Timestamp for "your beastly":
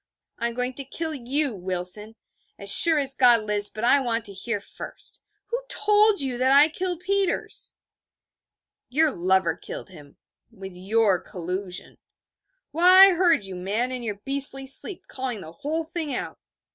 14.01-14.65